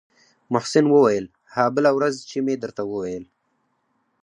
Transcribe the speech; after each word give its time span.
محسن 0.53 0.85
وويل 0.93 1.25
ها 1.55 1.65
بله 1.75 1.91
ورځ 1.97 2.15
چې 2.29 2.37
مې 2.45 2.55
درته 2.63 2.81
وويل. 2.85 3.23